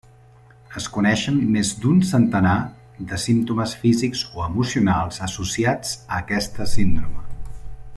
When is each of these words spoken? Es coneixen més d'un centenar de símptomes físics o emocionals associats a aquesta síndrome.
Es 0.79 0.85
coneixen 0.93 1.37
més 1.57 1.73
d'un 1.83 1.99
centenar 2.13 2.55
de 3.11 3.21
símptomes 3.27 3.77
físics 3.83 4.27
o 4.39 4.47
emocionals 4.49 5.23
associats 5.31 5.97
a 6.03 6.23
aquesta 6.25 6.69
síndrome. 6.77 7.27